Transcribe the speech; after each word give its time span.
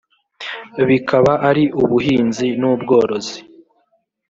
bikaba 0.87 1.33
ari 1.49 1.63
ubuhinzi 1.81 2.47
n 2.59 2.63
ubworozi 2.71 3.37